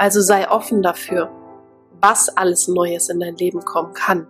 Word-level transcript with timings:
Also 0.00 0.22
sei 0.22 0.50
offen 0.50 0.82
dafür, 0.82 1.30
was 2.00 2.34
alles 2.34 2.68
Neues 2.68 3.10
in 3.10 3.20
dein 3.20 3.36
Leben 3.36 3.60
kommen 3.60 3.92
kann. 3.92 4.26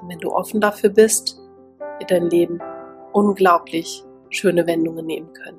Und 0.00 0.08
wenn 0.08 0.20
du 0.20 0.30
offen 0.30 0.60
dafür 0.60 0.88
bist, 0.88 1.36
wird 1.98 2.12
dein 2.12 2.30
Leben 2.30 2.60
unglaublich 3.12 4.04
schöne 4.30 4.64
Wendungen 4.68 5.04
nehmen 5.04 5.32
können. 5.32 5.58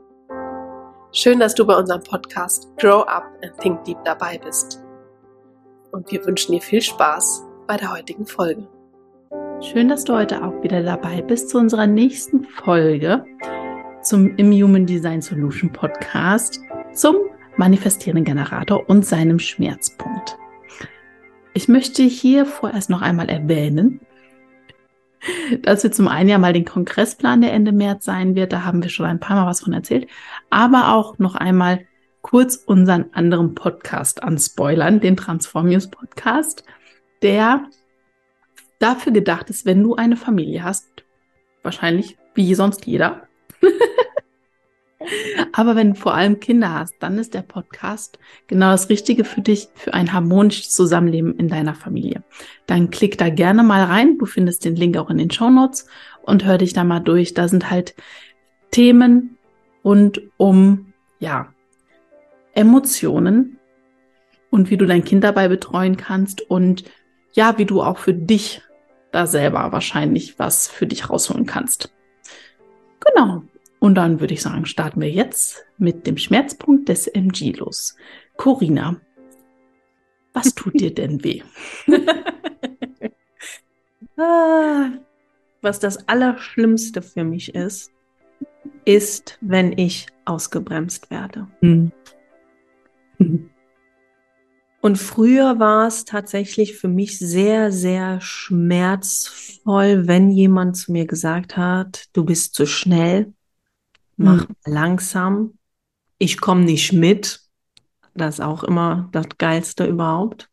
Schön, 1.12 1.42
dass 1.42 1.54
du 1.54 1.66
bei 1.66 1.76
unserem 1.76 2.02
Podcast 2.02 2.70
Grow 2.78 3.06
Up 3.10 3.26
and 3.44 3.58
Think 3.60 3.84
Deep 3.84 3.98
dabei 4.06 4.38
bist. 4.38 4.82
Und 5.92 6.10
wir 6.10 6.26
wünschen 6.26 6.54
dir 6.54 6.62
viel 6.62 6.82
Spaß 6.82 7.44
bei 7.68 7.76
der 7.76 7.92
heutigen 7.92 8.26
Folge. 8.26 8.66
Schön, 9.60 9.90
dass 9.90 10.06
du 10.06 10.16
heute 10.16 10.46
auch 10.46 10.64
wieder 10.64 10.82
dabei 10.82 11.22
bist 11.22 11.50
zu 11.50 11.58
unserer 11.58 11.88
nächsten 11.88 12.46
Folge 12.46 13.26
zum 14.02 14.34
Im 14.38 14.54
Human 14.54 14.86
Design 14.86 15.22
Solution 15.22 15.74
Podcast 15.74 16.62
zum 16.94 17.18
manifestierenden 17.58 18.26
Generator 18.26 18.90
und 18.90 19.06
seinem 19.06 19.40
Schmerzpunkt. 19.40 20.38
Ich 21.54 21.68
möchte 21.68 22.04
hier 22.04 22.46
vorerst 22.46 22.90
noch 22.90 23.02
einmal 23.02 23.30
erwähnen, 23.30 24.02
dass 25.62 25.84
wir 25.84 25.92
zum 25.92 26.08
einen 26.08 26.30
ja 26.30 26.38
mal 26.38 26.54
den 26.54 26.66
Kongressplan, 26.66 27.42
der 27.42 27.54
Ende 27.54 27.72
März 27.72 28.06
sein 28.06 28.36
wird, 28.36 28.54
da 28.54 28.64
haben 28.64 28.84
wir 28.84 28.90
schon 28.90 29.06
ein 29.06 29.20
paar 29.20 29.38
Mal 29.38 29.48
was 29.48 29.62
von 29.62 29.74
erzählt, 29.74 30.08
aber 30.50 30.94
auch 30.94 31.18
noch 31.18 31.36
einmal 31.36 31.86
kurz 32.22 32.56
unseren 32.56 33.06
anderen 33.14 33.56
Podcast 33.56 34.24
anspoilern, 34.24 35.00
den 35.00 35.16
Transformius 35.16 35.90
Podcast, 35.90 36.64
der 37.22 37.66
dafür 38.80 39.14
gedacht 39.14 39.50
ist, 39.50 39.66
wenn 39.66 39.82
du 39.82 39.96
eine 39.96 40.18
Familie 40.18 40.64
hast, 40.64 40.88
wahrscheinlich 41.64 42.18
wie 42.34 42.54
sonst 42.56 42.86
jeder, 42.86 43.28
aber 45.54 45.76
wenn 45.76 45.94
du 45.94 46.00
vor 46.00 46.14
allem 46.14 46.40
Kinder 46.40 46.74
hast, 46.74 46.96
dann 47.00 47.18
ist 47.18 47.34
der 47.34 47.42
Podcast 47.42 48.20
genau 48.48 48.72
das 48.72 48.90
Richtige 48.90 49.24
für 49.24 49.42
dich, 49.42 49.68
für 49.76 49.94
ein 49.94 50.14
harmonisches 50.14 50.70
Zusammenleben 50.70 51.38
in 51.38 51.48
deiner 51.48 51.76
Familie. 51.76 52.24
Dann 52.66 52.90
klick 52.90 53.18
da 53.18 53.30
gerne 53.30 53.64
mal 53.64 53.84
rein. 53.84 54.18
Du 54.18 54.26
findest 54.26 54.66
den 54.66 54.76
Link 54.76 54.98
auch 54.98 55.10
in 55.10 55.18
den 55.18 55.32
Show 55.32 55.50
Notes 55.50 55.88
und 56.24 56.46
hör 56.46 56.58
dich 56.58 56.74
da 56.74 56.84
mal 56.84 57.00
durch. 57.00 57.34
Da 57.34 57.48
sind 57.48 57.70
halt 57.70 57.96
Themen 58.72 59.38
rund 59.84 60.22
um, 60.38 60.94
ja, 61.20 61.54
Emotionen 62.54 63.60
und 64.50 64.70
wie 64.70 64.78
du 64.78 64.86
dein 64.86 65.04
Kind 65.04 65.24
dabei 65.24 65.48
betreuen 65.48 65.98
kannst 65.98 66.42
und 66.42 66.86
ja, 67.34 67.58
wie 67.58 67.66
du 67.66 67.82
auch 67.82 67.98
für 67.98 68.14
dich 68.14 68.62
da 69.12 69.28
selber 69.28 69.72
wahrscheinlich 69.72 70.40
was 70.40 70.68
für 70.68 70.88
dich 70.88 71.10
rausholen 71.10 71.46
kannst. 71.46 71.94
Genau. 73.06 73.44
Und 73.86 73.94
dann 73.94 74.20
würde 74.20 74.34
ich 74.34 74.42
sagen, 74.42 74.66
starten 74.66 75.00
wir 75.00 75.12
jetzt 75.12 75.64
mit 75.78 76.08
dem 76.08 76.18
Schmerzpunkt 76.18 76.90
des 76.90 77.06
MG 77.06 77.52
los. 77.52 77.96
Corina, 78.36 79.00
was 80.34 80.56
tut 80.56 80.80
dir 80.80 80.92
denn 80.92 81.24
weh? 81.24 81.44
Ah, 84.18 84.92
was 85.62 85.80
das 85.80 86.08
Allerschlimmste 86.08 87.02
für 87.02 87.26
mich 87.26 87.54
ist, 87.54 87.92
ist, 88.86 89.38
wenn 89.42 89.78
ich 89.78 90.08
ausgebremst 90.24 91.12
werde. 91.12 91.48
Hm. 91.60 91.92
Und 94.82 94.98
früher 94.98 95.60
war 95.60 95.86
es 95.86 96.06
tatsächlich 96.06 96.78
für 96.78 96.88
mich 96.88 97.20
sehr, 97.20 97.74
sehr 97.74 98.20
schmerzvoll, 98.22 100.08
wenn 100.08 100.32
jemand 100.32 100.78
zu 100.78 100.94
mir 100.94 101.06
gesagt 101.06 101.58
hat, 101.58 102.06
du 102.14 102.24
bist 102.24 102.56
zu 102.56 102.66
schnell, 102.66 103.34
mach 104.18 104.48
mhm. 104.48 104.56
langsam. 104.66 105.58
Ich 106.18 106.40
komme 106.40 106.64
nicht 106.64 106.94
mit. 106.94 107.42
Das 108.14 108.36
ist 108.36 108.42
auch 108.42 108.64
immer 108.64 109.10
das 109.12 109.28
Geilste 109.38 109.86
überhaupt. 109.86 110.50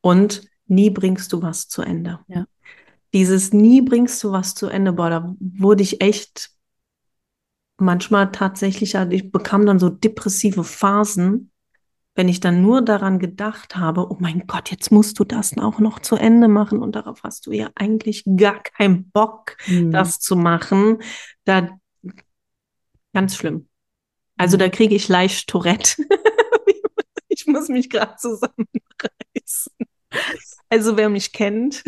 Und 0.00 0.42
nie 0.66 0.90
bringst 0.90 1.32
du 1.32 1.42
was 1.42 1.68
zu 1.68 1.82
Ende. 1.82 2.20
Ja. 2.28 2.46
Dieses 3.12 3.52
nie 3.52 3.82
bringst 3.82 4.22
du 4.22 4.32
was 4.32 4.54
zu 4.54 4.66
Ende, 4.66 4.92
boah, 4.92 5.10
da 5.10 5.34
wurde 5.38 5.82
ich 5.82 6.00
echt 6.00 6.50
manchmal 7.78 8.32
tatsächlich, 8.32 8.94
ich 8.94 9.30
bekam 9.30 9.66
dann 9.66 9.78
so 9.78 9.88
depressive 9.88 10.64
Phasen, 10.64 11.50
wenn 12.14 12.28
ich 12.28 12.40
dann 12.40 12.62
nur 12.62 12.82
daran 12.82 13.18
gedacht 13.18 13.76
habe, 13.76 14.10
oh 14.10 14.16
mein 14.18 14.46
Gott, 14.46 14.70
jetzt 14.70 14.90
musst 14.90 15.18
du 15.18 15.24
das 15.24 15.56
auch 15.58 15.78
noch 15.78 15.98
zu 15.98 16.16
Ende 16.16 16.48
machen 16.48 16.78
und 16.78 16.96
darauf 16.96 17.22
hast 17.22 17.46
du 17.46 17.52
ja 17.52 17.68
eigentlich 17.74 18.24
gar 18.24 18.62
keinen 18.62 19.10
Bock, 19.10 19.56
mhm. 19.66 19.90
das 19.90 20.18
zu 20.18 20.34
machen. 20.34 20.98
Da 21.44 21.78
Ganz 23.16 23.34
schlimm. 23.34 23.66
Also 24.36 24.58
mhm. 24.58 24.60
da 24.60 24.68
kriege 24.68 24.94
ich 24.94 25.08
leicht 25.08 25.48
Tourette. 25.48 26.02
ich 27.28 27.46
muss 27.46 27.70
mich 27.70 27.88
gerade 27.88 28.14
zusammenreißen. 28.16 29.72
Also 30.68 30.98
wer 30.98 31.08
mich 31.08 31.32
kennt, 31.32 31.82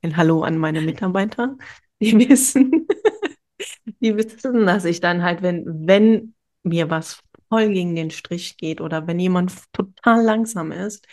ein 0.00 0.16
Hallo 0.16 0.44
an 0.44 0.58
meine 0.58 0.80
Mitarbeiter, 0.80 1.56
die 2.00 2.16
wissen, 2.28 2.86
die 4.00 4.16
wissen, 4.16 4.64
dass 4.64 4.84
ich 4.84 5.00
dann 5.00 5.24
halt, 5.24 5.42
wenn, 5.42 5.88
wenn 5.88 6.34
mir 6.62 6.88
was 6.88 7.20
voll 7.48 7.72
gegen 7.72 7.96
den 7.96 8.12
Strich 8.12 8.56
geht 8.58 8.80
oder 8.80 9.08
wenn 9.08 9.18
jemand 9.18 9.52
total 9.72 10.22
langsam 10.22 10.70
ist, 10.70 11.08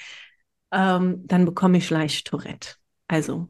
ähm, 0.72 1.26
dann 1.26 1.46
bekomme 1.46 1.80
ich 1.80 1.90
leicht 1.90 2.28
Tourette. 2.28 2.76
Also 3.08 3.50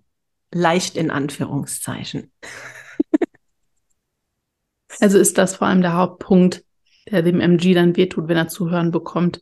leicht 0.54 0.96
in 0.96 1.12
Anführungszeichen. 1.12 2.32
Also 5.00 5.18
ist 5.18 5.38
das 5.38 5.56
vor 5.56 5.68
allem 5.68 5.82
der 5.82 5.94
Hauptpunkt, 5.94 6.64
der 7.10 7.22
dem 7.22 7.40
MG 7.40 7.74
dann 7.74 7.96
wehtut, 7.96 8.28
wenn 8.28 8.38
er 8.38 8.48
zuhören 8.48 8.92
bekommt. 8.92 9.42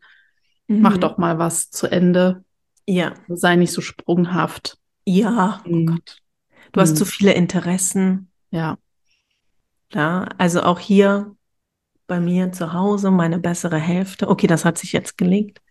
Mhm. 0.67 0.81
Mach 0.81 0.97
doch 0.97 1.17
mal 1.17 1.39
was 1.39 1.69
zu 1.69 1.87
Ende. 1.87 2.43
Ja. 2.85 3.13
Sei 3.27 3.55
nicht 3.55 3.71
so 3.71 3.81
sprunghaft. 3.81 4.77
Ja, 5.05 5.61
oh 5.65 5.69
mhm. 5.69 5.85
Gott. 5.87 6.17
Du 6.71 6.79
mhm. 6.79 6.81
hast 6.81 6.97
zu 6.97 7.05
viele 7.05 7.33
Interessen. 7.33 8.31
Ja. 8.51 8.77
Ja, 9.93 10.27
also 10.37 10.63
auch 10.63 10.79
hier 10.79 11.35
bei 12.07 12.19
mir 12.19 12.51
zu 12.51 12.73
Hause 12.73 13.11
meine 13.11 13.39
bessere 13.39 13.77
Hälfte. 13.77 14.27
Okay, 14.27 14.47
das 14.47 14.65
hat 14.65 14.77
sich 14.77 14.91
jetzt 14.91 15.17
gelegt. 15.17 15.61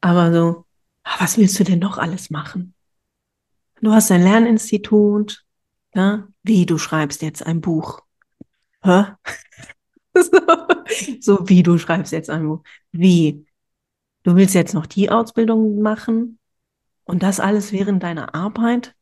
Aber 0.00 0.32
so, 0.32 0.64
ah, 1.04 1.16
was 1.18 1.38
willst 1.38 1.58
du 1.58 1.64
denn 1.64 1.78
noch 1.78 1.98
alles 1.98 2.30
machen? 2.30 2.74
Du 3.80 3.92
hast 3.92 4.10
ein 4.10 4.22
Lerninstitut. 4.22 5.44
Ja? 5.94 6.28
Wie, 6.42 6.66
du 6.66 6.78
schreibst 6.78 7.22
jetzt 7.22 7.44
ein 7.44 7.60
Buch 7.60 8.02
hä? 8.84 9.04
so, 10.14 10.40
so 11.20 11.48
wie 11.48 11.62
du 11.62 11.78
schreibst 11.78 12.12
jetzt 12.12 12.30
ein 12.30 12.46
Buch. 12.46 12.62
Wie? 12.92 13.46
Du 14.22 14.36
willst 14.36 14.54
jetzt 14.54 14.74
noch 14.74 14.86
die 14.86 15.10
Ausbildung 15.10 15.80
machen 15.82 16.38
und 17.04 17.22
das 17.22 17.40
alles 17.40 17.72
während 17.72 18.02
deiner 18.02 18.34
Arbeit? 18.34 18.94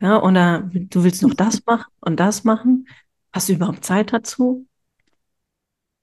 Ja, 0.00 0.22
oder 0.22 0.70
du 0.72 1.04
willst 1.04 1.22
noch 1.22 1.34
das 1.34 1.64
machen 1.66 1.90
und 2.00 2.20
das 2.20 2.44
machen? 2.44 2.88
Hast 3.32 3.48
du 3.48 3.54
überhaupt 3.54 3.84
Zeit 3.84 4.12
dazu? 4.12 4.66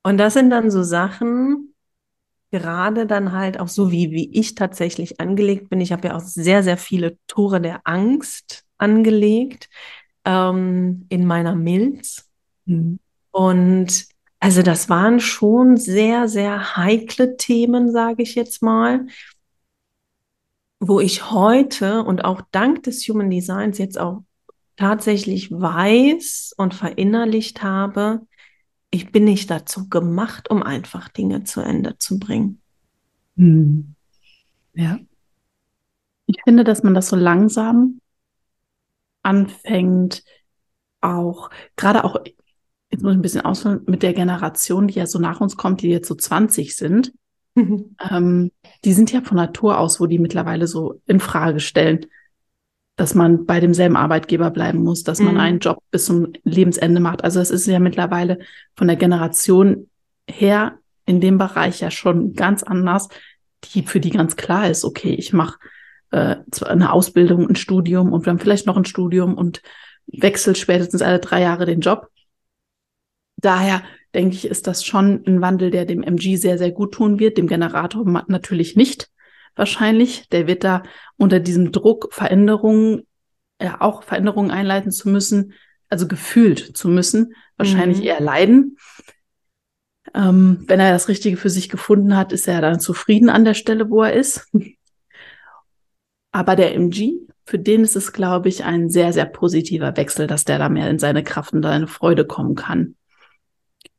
Und 0.04 0.18
das 0.18 0.34
sind 0.34 0.50
dann 0.52 0.70
so 0.70 0.84
Sachen, 0.84 1.74
gerade 2.52 3.08
dann 3.08 3.32
halt 3.32 3.60
auch 3.60 3.68
so, 3.68 3.92
wie, 3.92 4.12
wie 4.12 4.32
ich 4.38 4.56
tatsächlich 4.56 5.20
angelegt 5.20 5.70
bin. 5.70 5.82
Ich 5.82 5.92
habe 5.92 6.10
ja 6.10 6.16
auch 6.16 6.22
sehr, 6.22 6.64
sehr 6.64 6.78
viele 6.78 7.18
Tore 7.28 7.62
der 7.62 7.82
Angst 7.86 8.66
angelegt 8.78 9.70
ähm, 10.26 11.06
in 11.10 11.26
meiner 11.26 11.56
Milz. 11.56 12.30
Mhm. 12.66 13.00
Und 13.32 14.08
also 14.40 14.62
das 14.62 14.90
waren 14.90 15.20
schon 15.20 15.78
sehr, 15.78 16.28
sehr 16.28 16.76
heikle 16.76 17.38
Themen, 17.38 17.92
sage 17.92 18.24
ich 18.24 18.36
jetzt 18.36 18.62
mal, 18.62 19.08
wo 20.80 21.00
ich 21.00 21.32
heute 21.32 22.04
und 22.04 22.24
auch 22.24 22.42
dank 22.52 22.84
des 22.84 23.08
Human 23.08 23.30
Designs 23.30 23.78
jetzt 23.78 24.00
auch 24.00 24.24
tatsächlich 24.76 25.52
weiß 25.52 26.54
und 26.58 26.74
verinnerlicht 26.74 27.64
habe, 27.64 28.28
ich 28.92 29.12
bin 29.12 29.26
nicht 29.26 29.50
dazu 29.50 29.90
gemacht, 29.90 30.50
um 30.50 30.64
einfach 30.64 31.10
Dinge 31.10 31.44
zu 31.44 31.62
Ende 31.62 31.98
zu 31.98 32.20
bringen. 32.20 32.62
Hm. 33.36 33.96
Ja. 34.74 35.00
Ich 36.28 36.38
finde, 36.44 36.64
dass 36.64 36.84
man 36.84 36.94
das 36.94 37.10
so 37.10 37.16
langsam 37.16 38.00
anfängt, 39.22 40.24
auch, 41.02 41.50
gerade 41.76 42.04
auch, 42.04 42.18
jetzt 42.96 43.04
muss 43.04 43.12
ich 43.12 43.20
ein 43.20 43.22
bisschen 43.22 43.42
ausholen, 43.42 43.82
mit 43.88 44.04
der 44.04 44.14
Generation, 44.14 44.88
die 44.88 44.96
ja 44.96 45.06
so 45.06 45.20
nach 45.20 45.42
uns 45.42 45.58
kommt, 45.58 45.82
die 45.82 45.90
jetzt 45.90 46.08
so 46.08 46.16
20 46.16 46.76
sind, 46.76 47.12
mhm. 47.54 47.96
ähm, 48.10 48.52
die 48.86 48.94
sind 48.94 49.12
ja 49.12 49.22
von 49.22 49.36
Natur 49.36 49.80
aus, 49.80 50.00
wo 50.00 50.06
die 50.06 50.18
mittlerweile 50.18 50.66
so 50.66 51.02
in 51.06 51.20
Frage 51.20 51.60
stellen, 51.60 52.06
dass 52.96 53.14
man 53.14 53.46
bei 53.46 53.60
demselben 53.60 53.98
Arbeitgeber 53.98 54.50
bleiben 54.50 54.80
muss, 54.80 55.04
dass 55.04 55.20
man 55.20 55.34
mhm. 55.34 55.40
einen 55.42 55.60
Job 55.60 55.80
bis 55.92 56.06
zum 56.06 56.32
Lebensende 56.46 57.02
macht. 57.02 57.22
Also 57.24 57.42
es 57.42 57.52
ist 57.52 57.68
ja 57.68 57.80
mittlerweile 57.80 58.40
von 58.78 58.88
der 58.88 58.96
Generation 58.96 59.90
her 60.30 60.80
in 61.06 61.20
dem 61.20 61.38
Bereich 61.38 61.82
ja 61.82 61.92
schon 61.92 62.34
ganz 62.34 62.64
anders, 62.64 63.10
die 63.66 63.84
für 63.84 64.00
die 64.00 64.12
ganz 64.12 64.38
klar 64.38 64.70
ist, 64.70 64.86
okay, 64.86 65.14
ich 65.14 65.34
mache 65.34 65.58
äh, 66.12 66.38
eine 66.66 66.94
Ausbildung, 66.94 67.50
ein 67.50 67.58
Studium 67.58 68.14
und 68.14 68.26
dann 68.26 68.40
vielleicht 68.40 68.68
noch 68.68 68.78
ein 68.78 68.86
Studium 68.86 69.34
und 69.34 69.62
wechselt 70.08 70.58
spätestens 70.58 71.02
alle 71.02 71.20
drei 71.20 71.42
Jahre 71.42 71.66
den 71.66 71.82
Job. 71.82 72.08
Daher 73.46 73.84
denke 74.16 74.36
ich, 74.36 74.48
ist 74.48 74.66
das 74.66 74.84
schon 74.84 75.24
ein 75.28 75.40
Wandel, 75.40 75.70
der 75.70 75.86
dem 75.86 76.02
MG 76.02 76.36
sehr, 76.36 76.58
sehr 76.58 76.72
gut 76.72 76.96
tun 76.96 77.20
wird, 77.20 77.38
dem 77.38 77.46
Generator 77.46 78.04
natürlich 78.28 78.76
nicht 78.76 79.12
wahrscheinlich. 79.56 80.28
Der 80.30 80.48
wird 80.48 80.64
da 80.64 80.82
unter 81.18 81.40
diesem 81.40 81.72
Druck 81.72 82.12
Veränderungen, 82.12 83.06
ja 83.62 83.82
auch 83.82 84.02
Veränderungen 84.02 84.50
einleiten 84.50 84.92
zu 84.92 85.10
müssen, 85.10 85.54
also 85.90 86.08
gefühlt 86.08 86.76
zu 86.76 86.88
müssen, 86.88 87.36
wahrscheinlich 87.56 88.00
mhm. 88.00 88.06
eher 88.06 88.20
leiden. 88.20 88.78
Ähm, 90.16 90.64
wenn 90.66 90.80
er 90.80 90.92
das 90.92 91.08
Richtige 91.08 91.38
für 91.38 91.52
sich 91.52 91.70
gefunden 91.70 92.18
hat, 92.18 92.34
ist 92.34 92.48
er 92.48 92.62
dann 92.62 92.80
zufrieden 92.80 93.30
an 93.30 93.46
der 93.46 93.54
Stelle, 93.54 93.92
wo 93.92 94.02
er 94.02 94.14
ist. 94.14 94.52
Aber 96.32 96.56
der 96.56 96.74
MG, 96.74 97.14
für 97.46 97.60
den 97.60 97.84
ist 97.84 97.96
es, 97.96 98.12
glaube 98.12 98.50
ich, 98.50 98.64
ein 98.64 98.90
sehr, 98.90 99.14
sehr 99.14 99.26
positiver 99.26 99.96
Wechsel, 99.98 100.26
dass 100.26 100.46
der 100.46 100.58
da 100.58 100.68
mehr 100.68 100.90
in 100.90 100.98
seine 100.98 101.24
Kraft 101.24 101.54
und 101.54 101.62
seine 101.62 101.88
Freude 101.88 102.26
kommen 102.26 102.56
kann. 102.56 102.96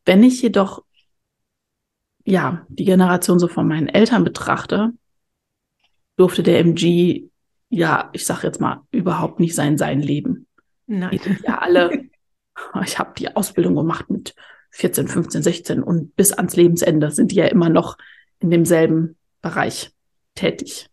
Wenn 0.07 0.23
ich 0.23 0.41
jedoch, 0.41 0.85
ja, 2.25 2.65
die 2.69 2.85
Generation 2.85 3.39
so 3.39 3.49
von 3.49 3.69
meinen 3.69 3.89
Eltern 3.89 4.25
betrachte, 4.25 4.93
durfte 6.17 6.43
der 6.43 6.61
MG, 6.61 7.29
ja, 7.69 8.09
ich 8.13 8.25
sag 8.25 8.43
jetzt 8.43 8.61
mal, 8.61 8.83
überhaupt 8.93 9.41
nicht 9.41 9.55
sein 9.55 9.77
Sein 9.77 10.01
leben. 10.01 10.47
Nein. 10.87 11.11
Die 11.11 11.37
ja 11.45 11.59
alle, 11.59 12.09
ich 12.85 12.99
habe 12.99 13.13
die 13.19 13.35
Ausbildung 13.37 13.75
gemacht 13.75 14.09
mit 14.09 14.35
14, 14.71 15.09
15, 15.09 15.43
16 15.43 15.83
und 15.83 16.15
bis 16.17 16.33
ans 16.33 16.57
Lebensende 16.57 17.11
sind 17.11 17.33
die 17.33 17.37
ja 17.37 17.47
immer 17.47 17.69
noch 17.69 17.99
in 18.39 18.51
demselben 18.51 19.17
Bereich 19.43 19.93
tätig. 20.35 20.89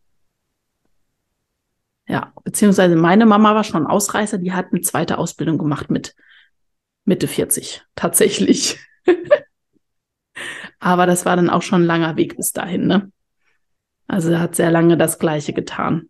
Ja, 2.08 2.34
beziehungsweise 2.44 2.96
meine 2.96 3.26
Mama 3.26 3.56
war 3.56 3.64
schon 3.64 3.88
Ausreißer, 3.88 4.38
die 4.38 4.54
hat 4.54 4.72
eine 4.72 4.82
zweite 4.82 5.18
Ausbildung 5.18 5.58
gemacht 5.58 5.90
mit 5.90 6.16
Mitte 7.06 7.28
40, 7.28 7.84
tatsächlich. 7.96 8.80
Aber 10.80 11.06
das 11.06 11.26
war 11.26 11.36
dann 11.36 11.50
auch 11.50 11.62
schon 11.62 11.84
ein 11.84 11.88
langer 11.88 12.18
Weg 12.18 12.36
bis 12.36 12.52
dahin, 12.52 12.88
ne? 12.88 13.12
Also 14.08 14.32
er 14.32 14.40
hat 14.40 14.56
sehr 14.56 14.72
lange 14.72 14.98
das 14.98 15.18
Gleiche 15.18 15.54
getan. 15.54 16.10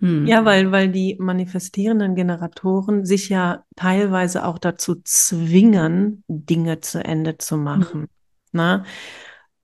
Hm. 0.00 0.26
Ja, 0.26 0.44
weil, 0.44 0.72
weil 0.72 0.90
die 0.90 1.16
manifestierenden 1.18 2.14
Generatoren 2.14 3.06
sich 3.06 3.30
ja 3.30 3.64
teilweise 3.76 4.44
auch 4.44 4.58
dazu 4.58 4.96
zwingen, 5.02 6.22
Dinge 6.28 6.80
zu 6.80 7.02
Ende 7.02 7.38
zu 7.38 7.56
machen. 7.56 8.02
Hm. 8.02 8.08
Na? 8.52 8.78
Ne? 8.78 8.84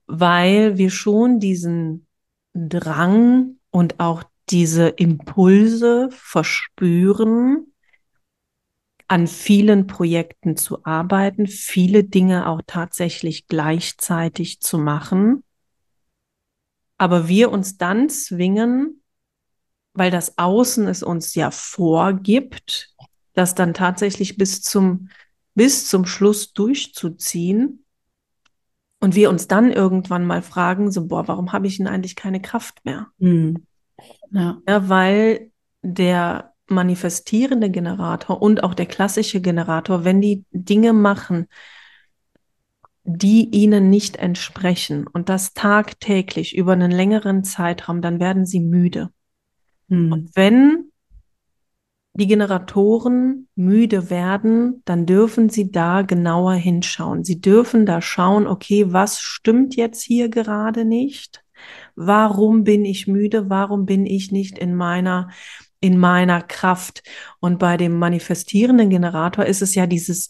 Weil 0.07 0.77
wir 0.77 0.89
schon 0.89 1.39
diesen 1.39 2.07
Drang 2.53 3.57
und 3.69 3.99
auch 3.99 4.23
diese 4.49 4.89
Impulse 4.89 6.09
verspüren, 6.11 7.72
an 9.07 9.27
vielen 9.27 9.87
Projekten 9.87 10.55
zu 10.57 10.85
arbeiten, 10.85 11.47
viele 11.47 12.03
Dinge 12.03 12.47
auch 12.47 12.61
tatsächlich 12.65 13.47
gleichzeitig 13.47 14.61
zu 14.61 14.77
machen. 14.77 15.43
Aber 16.97 17.27
wir 17.27 17.51
uns 17.51 17.77
dann 17.77 18.09
zwingen, 18.09 19.01
weil 19.93 20.11
das 20.11 20.37
Außen 20.37 20.87
es 20.87 21.03
uns 21.03 21.35
ja 21.35 21.51
vorgibt, 21.51 22.93
das 23.33 23.55
dann 23.55 23.73
tatsächlich 23.73 24.37
bis 24.37 24.61
zum, 24.61 25.09
bis 25.55 25.87
zum 25.87 26.05
Schluss 26.05 26.53
durchzuziehen. 26.53 27.83
Und 28.99 29.15
wir 29.15 29.29
uns 29.29 29.47
dann 29.47 29.71
irgendwann 29.71 30.25
mal 30.25 30.41
fragen, 30.41 30.91
so, 30.91 31.07
boah, 31.07 31.27
warum 31.27 31.51
habe 31.51 31.67
ich 31.67 31.77
denn 31.77 31.87
eigentlich 31.87 32.15
keine 32.15 32.41
Kraft 32.41 32.85
mehr? 32.85 33.07
Mhm. 33.17 33.65
Ja. 34.31 34.61
ja, 34.67 34.89
weil 34.89 35.51
der 35.81 36.52
manifestierende 36.73 37.69
Generator 37.69 38.41
und 38.41 38.63
auch 38.63 38.73
der 38.73 38.85
klassische 38.85 39.41
Generator, 39.41 40.03
wenn 40.03 40.21
die 40.21 40.43
Dinge 40.51 40.93
machen, 40.93 41.47
die 43.03 43.49
ihnen 43.49 43.89
nicht 43.89 44.15
entsprechen 44.15 45.07
und 45.07 45.29
das 45.29 45.53
tagtäglich 45.53 46.55
über 46.55 46.73
einen 46.73 46.91
längeren 46.91 47.43
Zeitraum, 47.43 48.01
dann 48.01 48.19
werden 48.19 48.45
sie 48.45 48.61
müde. 48.61 49.09
Hm. 49.89 50.11
Und 50.11 50.35
wenn 50.35 50.91
die 52.15 52.27
Generatoren 52.27 53.47
müde 53.55 54.09
werden, 54.09 54.83
dann 54.85 55.05
dürfen 55.05 55.49
sie 55.49 55.71
da 55.71 56.03
genauer 56.03 56.53
hinschauen. 56.53 57.23
Sie 57.23 57.41
dürfen 57.41 57.85
da 57.85 58.01
schauen, 58.01 58.45
okay, 58.45 58.93
was 58.93 59.19
stimmt 59.19 59.75
jetzt 59.75 60.03
hier 60.03 60.29
gerade 60.29 60.85
nicht? 60.85 61.43
Warum 61.95 62.63
bin 62.63 62.85
ich 62.85 63.07
müde? 63.07 63.49
Warum 63.49 63.85
bin 63.85 64.05
ich 64.05 64.31
nicht 64.31 64.59
in 64.59 64.75
meiner 64.75 65.29
in 65.83 65.97
meiner 65.97 66.41
Kraft? 66.41 67.03
Und 67.39 67.59
bei 67.59 67.75
dem 67.77 67.99
manifestierenden 67.99 68.89
Generator 68.89 69.45
ist 69.45 69.61
es 69.61 69.75
ja 69.75 69.85
dieses 69.85 70.29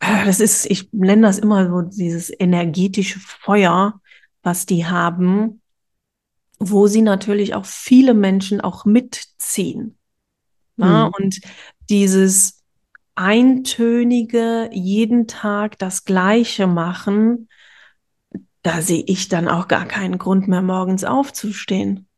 das 0.00 0.40
ist, 0.40 0.66
ich 0.66 0.92
nenne 0.92 1.22
das 1.22 1.38
immer 1.38 1.68
so 1.68 1.82
dieses 1.82 2.30
energetische 2.38 3.18
Feuer, 3.20 4.00
was 4.42 4.66
die 4.66 4.86
haben, 4.86 5.62
wo 6.58 6.86
sie 6.86 7.00
natürlich 7.00 7.54
auch 7.54 7.64
viele 7.64 8.12
Menschen 8.12 8.60
auch 8.60 8.84
mitziehen. 8.84 9.96
Mhm. 10.76 11.10
Und 11.16 11.40
dieses 11.88 12.62
eintönige, 13.14 14.68
jeden 14.72 15.26
Tag 15.26 15.78
das 15.78 16.04
Gleiche 16.04 16.66
machen, 16.66 17.48
da 18.62 18.82
sehe 18.82 19.04
ich 19.06 19.28
dann 19.28 19.48
auch 19.48 19.68
gar 19.68 19.86
keinen 19.86 20.18
Grund 20.18 20.48
mehr, 20.48 20.62
morgens 20.62 21.04
aufzustehen. 21.04 22.08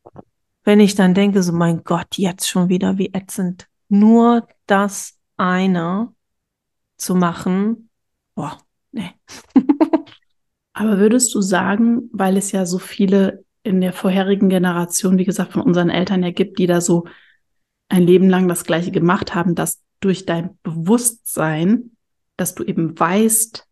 Wenn 0.67 0.81
ich 0.81 0.95
dann 0.95 1.13
denke, 1.13 1.43
so 1.43 1.53
mein 1.53 1.85
Gott, 1.85 2.17
jetzt 2.17 2.49
schon 2.49 2.67
wieder 2.67 2.97
wie 2.97 3.13
ätzend. 3.13 3.69
Nur 3.87 4.49
das 4.65 5.17
eine 5.37 6.13
zu 6.97 7.15
machen, 7.15 7.89
boah, 8.35 8.57
nee. 8.91 9.11
Aber 10.73 10.97
würdest 10.97 11.33
du 11.33 11.39
sagen, 11.39 12.09
weil 12.11 12.35
es 12.35 12.51
ja 12.51 12.65
so 12.65 12.79
viele 12.79 13.45
in 13.63 13.79
der 13.79 13.93
vorherigen 13.93 14.49
Generation, 14.49 15.17
wie 15.17 15.23
gesagt, 15.23 15.53
von 15.53 15.61
unseren 15.61 15.89
Eltern 15.89 16.21
ja 16.21 16.31
gibt, 16.31 16.59
die 16.59 16.67
da 16.67 16.81
so 16.81 17.05
ein 17.87 18.03
Leben 18.03 18.27
lang 18.27 18.49
das 18.49 18.65
Gleiche 18.65 18.91
gemacht 18.91 19.33
haben, 19.33 19.55
dass 19.55 19.81
durch 20.01 20.25
dein 20.25 20.59
Bewusstsein, 20.63 21.91
dass 22.35 22.55
du 22.55 22.65
eben 22.65 22.99
weißt, 22.99 23.65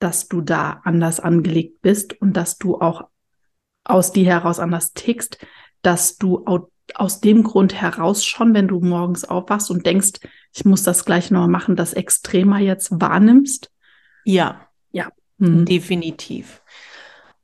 dass 0.00 0.28
du 0.28 0.42
da 0.42 0.82
anders 0.84 1.18
angelegt 1.18 1.80
bist 1.80 2.20
und 2.20 2.34
dass 2.34 2.58
du 2.58 2.78
auch 2.78 3.08
aus 3.84 4.12
dir 4.12 4.26
heraus 4.26 4.58
anders 4.58 4.92
tickst, 4.92 5.38
dass 5.82 6.16
du 6.16 6.44
aus 6.94 7.20
dem 7.20 7.42
Grund 7.42 7.74
heraus 7.74 8.24
schon, 8.24 8.54
wenn 8.54 8.68
du 8.68 8.80
morgens 8.80 9.24
aufwachst 9.24 9.70
und 9.70 9.86
denkst, 9.86 10.20
ich 10.52 10.64
muss 10.64 10.82
das 10.82 11.04
gleich 11.04 11.30
noch 11.30 11.46
machen, 11.46 11.76
das 11.76 11.92
extremer 11.92 12.58
jetzt 12.58 12.90
wahrnimmst? 13.00 13.70
Ja, 14.24 14.68
ja, 14.90 15.08
mhm. 15.38 15.64
definitiv. 15.64 16.62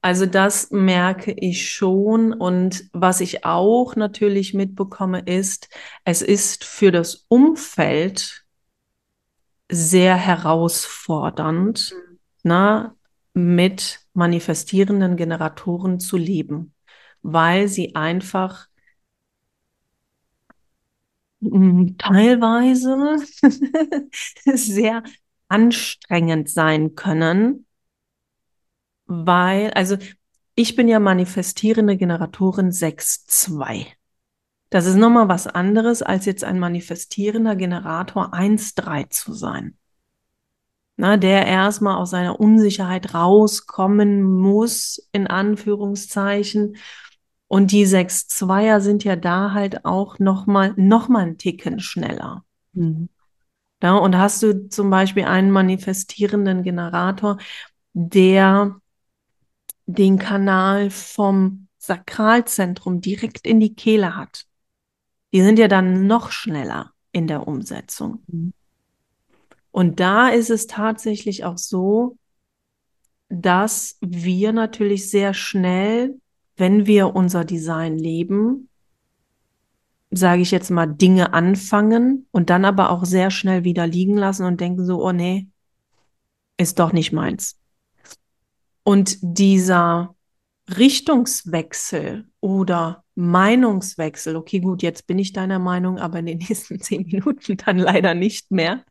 Also 0.02 0.26
das 0.26 0.70
merke 0.70 1.32
ich 1.32 1.70
schon. 1.70 2.32
Und 2.32 2.84
was 2.92 3.20
ich 3.20 3.44
auch 3.44 3.96
natürlich 3.96 4.54
mitbekomme, 4.54 5.20
ist, 5.20 5.68
es 6.04 6.22
ist 6.22 6.64
für 6.64 6.92
das 6.92 7.26
Umfeld 7.28 8.44
sehr 9.68 10.14
herausfordernd, 10.16 11.92
mhm 11.92 12.06
na, 12.46 12.94
mit 13.34 14.06
manifestierenden 14.14 15.16
Generatoren 15.16 15.98
zu 15.98 16.16
leben, 16.16 16.72
weil 17.26 17.66
sie 17.66 17.96
einfach 17.96 18.68
hm, 21.40 21.96
teilweise 21.98 23.16
sehr 24.54 25.02
anstrengend 25.48 26.48
sein 26.48 26.94
können, 26.94 27.66
weil, 29.06 29.70
also 29.72 29.96
ich 30.54 30.76
bin 30.76 30.88
ja 30.88 31.00
manifestierende 31.00 31.96
Generatorin 31.96 32.70
6.2. 32.70 33.86
Das 34.70 34.86
ist 34.86 34.96
nochmal 34.96 35.28
was 35.28 35.48
anderes, 35.48 36.02
als 36.02 36.26
jetzt 36.26 36.44
ein 36.44 36.60
manifestierender 36.60 37.56
Generator 37.56 38.34
1.3 38.34 39.10
zu 39.10 39.32
sein. 39.32 39.76
Na, 40.96 41.16
der 41.16 41.46
erstmal 41.46 41.96
aus 41.96 42.10
seiner 42.10 42.40
Unsicherheit 42.40 43.14
rauskommen 43.14 44.22
muss, 44.22 45.08
in 45.12 45.26
Anführungszeichen. 45.26 46.76
Und 47.48 47.70
die 47.70 47.86
6-2er 47.86 48.80
sind 48.80 49.04
ja 49.04 49.16
da 49.16 49.52
halt 49.52 49.84
auch 49.84 50.18
nochmal 50.18 50.74
noch 50.76 51.08
mal 51.08 51.22
einen 51.22 51.38
Ticken 51.38 51.80
schneller. 51.80 52.44
Mhm. 52.72 53.08
Ja, 53.82 53.94
und 53.96 54.16
hast 54.16 54.42
du 54.42 54.68
zum 54.68 54.90
Beispiel 54.90 55.24
einen 55.24 55.50
manifestierenden 55.50 56.62
Generator, 56.62 57.38
der 57.92 58.80
den 59.86 60.18
Kanal 60.18 60.90
vom 60.90 61.68
Sakralzentrum 61.78 63.00
direkt 63.00 63.46
in 63.46 63.60
die 63.60 63.74
Kehle 63.74 64.16
hat. 64.16 64.46
Die 65.32 65.42
sind 65.42 65.58
ja 65.58 65.68
dann 65.68 66.06
noch 66.06 66.32
schneller 66.32 66.92
in 67.12 67.26
der 67.26 67.46
Umsetzung. 67.46 68.22
Mhm. 68.26 68.52
Und 69.70 70.00
da 70.00 70.28
ist 70.30 70.50
es 70.50 70.66
tatsächlich 70.66 71.44
auch 71.44 71.58
so, 71.58 72.16
dass 73.28 73.98
wir 74.00 74.52
natürlich 74.52 75.10
sehr 75.10 75.34
schnell, 75.34 76.18
wenn 76.56 76.86
wir 76.86 77.14
unser 77.14 77.44
Design 77.44 77.98
leben, 77.98 78.68
sage 80.10 80.42
ich 80.42 80.50
jetzt 80.50 80.70
mal, 80.70 80.86
Dinge 80.86 81.32
anfangen 81.32 82.26
und 82.30 82.50
dann 82.50 82.64
aber 82.64 82.90
auch 82.90 83.04
sehr 83.04 83.30
schnell 83.30 83.64
wieder 83.64 83.86
liegen 83.86 84.16
lassen 84.16 84.44
und 84.46 84.60
denken 84.60 84.84
so, 84.84 85.04
oh 85.04 85.12
nee, 85.12 85.48
ist 86.56 86.78
doch 86.78 86.92
nicht 86.92 87.12
meins. 87.12 87.58
Und 88.82 89.18
dieser 89.20 90.14
Richtungswechsel 90.76 92.28
oder 92.40 93.04
Meinungswechsel, 93.14 94.36
okay, 94.36 94.60
gut, 94.60 94.82
jetzt 94.82 95.06
bin 95.06 95.18
ich 95.18 95.32
deiner 95.32 95.58
Meinung, 95.58 95.98
aber 95.98 96.20
in 96.20 96.26
den 96.26 96.38
nächsten 96.48 96.80
zehn 96.80 97.02
Minuten 97.02 97.56
dann 97.56 97.78
leider 97.78 98.14
nicht 98.14 98.50
mehr. 98.50 98.84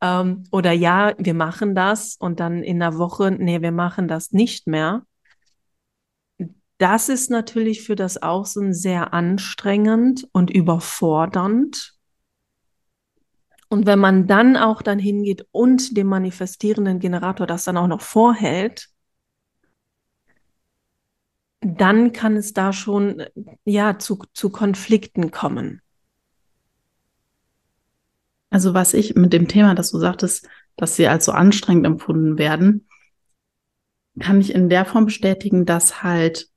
Ähm, 0.00 0.44
oder 0.52 0.72
ja, 0.72 1.14
wir 1.18 1.34
machen 1.34 1.74
das 1.74 2.16
und 2.16 2.40
dann 2.40 2.62
in 2.62 2.78
der 2.78 2.98
Woche, 2.98 3.30
nee, 3.32 3.60
wir 3.60 3.72
machen 3.72 4.08
das 4.08 4.32
nicht 4.32 4.66
mehr. 4.66 5.02
Das 6.78 7.08
ist 7.08 7.28
natürlich 7.30 7.82
für 7.82 7.96
das 7.96 8.22
Außen 8.22 8.72
sehr 8.72 9.12
anstrengend 9.12 10.28
und 10.32 10.50
überfordernd. 10.50 11.94
Und 13.68 13.84
wenn 13.84 13.98
man 13.98 14.26
dann 14.26 14.56
auch 14.56 14.80
dann 14.80 14.98
hingeht 14.98 15.46
und 15.50 15.96
dem 15.96 16.06
manifestierenden 16.06 17.00
Generator 17.00 17.46
das 17.46 17.64
dann 17.64 17.76
auch 17.76 17.88
noch 17.88 18.00
vorhält, 18.00 18.88
dann 21.60 22.12
kann 22.12 22.36
es 22.36 22.52
da 22.52 22.72
schon 22.72 23.24
ja 23.64 23.98
zu, 23.98 24.22
zu 24.32 24.50
Konflikten 24.50 25.32
kommen. 25.32 25.82
Also 28.50 28.72
was 28.72 28.94
ich 28.94 29.16
mit 29.16 29.32
dem 29.32 29.48
Thema, 29.48 29.74
dass 29.74 29.90
du 29.90 29.98
sagtest, 29.98 30.48
dass 30.76 30.96
sie 30.96 31.08
als 31.08 31.24
so 31.24 31.32
anstrengend 31.32 31.84
empfunden 31.84 32.38
werden, 32.38 32.88
kann 34.20 34.40
ich 34.40 34.54
in 34.54 34.68
der 34.68 34.84
Form 34.84 35.06
bestätigen, 35.06 35.66
dass 35.66 36.02
halt 36.02 36.48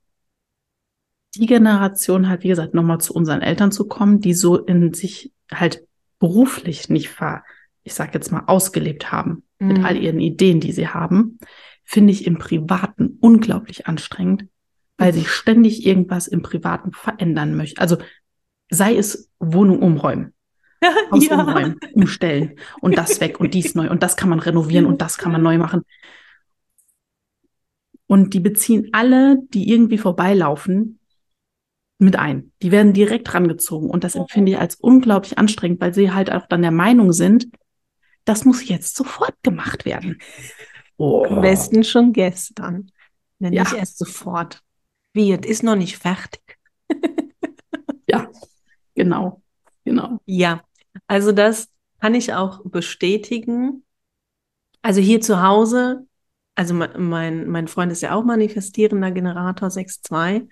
die 1.36 1.46
Generation 1.46 2.28
halt, 2.28 2.44
wie 2.44 2.50
gesagt, 2.50 2.74
nochmal 2.74 3.00
zu 3.00 3.14
unseren 3.14 3.42
Eltern 3.42 3.72
zu 3.72 3.88
kommen, 3.88 4.20
die 4.20 4.34
so 4.34 4.58
in 4.58 4.94
sich 4.94 5.32
halt 5.52 5.86
beruflich 6.20 6.90
nicht 6.90 7.10
ver, 7.10 7.44
ich 7.84 7.94
sag 7.94 8.14
jetzt 8.14 8.32
mal, 8.32 8.44
ausgelebt 8.48 9.12
haben 9.12 9.44
mhm. 9.60 9.68
mit 9.68 9.84
all 9.84 9.98
ihren 9.98 10.20
Ideen, 10.20 10.60
die 10.60 10.72
sie 10.72 10.88
haben, 10.88 11.40
finde 11.84 12.14
ich 12.14 12.28
im 12.28 12.38
Privaten 12.38 13.18
unglaublich 13.20 13.88
anstrengend, 13.88 14.46
weil 14.98 15.14
sie 15.14 15.26
ständig 15.26 15.86
irgendwas 15.86 16.28
im 16.28 16.42
Privaten 16.42 16.92
verändern 16.92 17.56
möchte. 17.56 17.82
Also 17.82 17.98
sei 18.70 18.96
es 18.96 19.30
Wohnung 19.40 19.82
umräumen, 19.82 20.34
Haus 21.12 21.28
ja. 21.28 21.42
umräumen, 21.42 21.80
umstellen 21.94 22.56
und 22.82 22.98
das 22.98 23.20
weg 23.22 23.40
und 23.40 23.54
dies 23.54 23.76
neu 23.76 23.90
und 23.90 24.04
das 24.04 24.16
kann 24.16 24.30
man 24.30 24.40
renovieren 24.40 24.86
und 24.86 25.02
das 25.02 25.18
kann 25.18 25.32
man 25.32 25.42
neu 25.42 25.58
machen. 25.58 25.84
Und 28.08 28.34
die 28.34 28.42
beziehen 28.42 28.90
alle, 28.92 29.38
die 29.54 29.70
irgendwie 29.70 29.98
vorbeilaufen, 29.98 31.00
mit 32.02 32.18
ein. 32.18 32.52
Die 32.62 32.72
werden 32.72 32.94
direkt 32.94 33.34
rangezogen 33.34 33.90
und 33.90 34.04
das 34.04 34.16
empfinde 34.16 34.54
ich 34.54 34.58
als 34.58 34.76
unglaublich 34.76 35.38
anstrengend, 35.38 35.80
weil 35.82 35.94
sie 35.94 36.12
halt 36.12 36.32
auch 36.32 36.48
dann 36.48 36.62
der 36.62 36.72
Meinung 36.72 37.14
sind, 37.14 37.48
das 38.26 38.46
muss 38.46 38.68
jetzt 38.68 38.96
sofort 38.96 39.36
gemacht 39.44 39.86
werden. 39.86 40.20
Oh. 40.98 41.26
Am 41.26 41.42
besten 41.42 41.84
schon 41.84 42.14
gestern, 42.14 42.92
wenn 43.40 43.54
ja. 43.54 43.64
nicht 43.64 43.74
erst 43.74 43.98
sofort 43.98 44.62
wird, 45.14 45.46
ist 45.46 45.64
noch 45.64 45.76
nicht 45.76 45.98
fertig. 45.98 46.58
ja, 48.08 48.30
genau, 48.96 49.42
genau. 49.84 50.20
Ja, 50.26 50.62
also 51.08 51.32
das 51.32 51.70
kann 52.00 52.16
ich 52.16 52.34
auch 52.34 52.62
bestätigen. 52.64 53.84
Also 54.82 55.02
hier 55.02 55.22
zu 55.22 55.42
Hause, 55.42 56.08
also 56.56 56.74
mein, 56.74 57.48
mein 57.48 57.68
Freund 57.68 57.92
ist 57.92 58.02
ja 58.02 58.16
auch 58.16 58.24
manifestierender 58.24 59.12
Generator 59.12 59.70
6.2 59.70 60.48